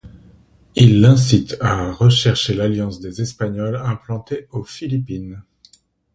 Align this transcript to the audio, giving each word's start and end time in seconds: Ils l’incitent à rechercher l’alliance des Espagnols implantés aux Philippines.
Ils 0.73 0.99
l’incitent 0.99 1.57
à 1.61 1.91
rechercher 1.91 2.55
l’alliance 2.55 2.99
des 3.01 3.21
Espagnols 3.21 3.75
implantés 3.75 4.47
aux 4.49 4.63
Philippines. 4.63 5.43